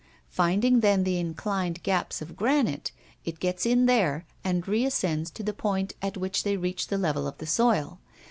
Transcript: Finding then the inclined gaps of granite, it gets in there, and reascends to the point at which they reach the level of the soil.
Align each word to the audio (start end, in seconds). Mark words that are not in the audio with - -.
Finding 0.31 0.79
then 0.79 1.03
the 1.03 1.19
inclined 1.19 1.83
gaps 1.83 2.23
of 2.23 2.35
granite, 2.35 2.91
it 3.23 3.39
gets 3.39 3.67
in 3.67 3.85
there, 3.85 4.25
and 4.43 4.67
reascends 4.67 5.29
to 5.29 5.43
the 5.43 5.53
point 5.53 5.93
at 6.01 6.17
which 6.17 6.41
they 6.41 6.57
reach 6.57 6.87
the 6.87 6.97
level 6.97 7.27
of 7.27 7.37
the 7.37 7.45
soil. 7.45 7.99